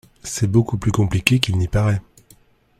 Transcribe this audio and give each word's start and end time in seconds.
C’est 0.23 0.47
beaucoup 0.49 0.79
plus 0.79 0.91
compliqué 0.91 1.39
qu’il 1.39 1.59
n’y 1.59 1.67
paraît. 1.67 2.01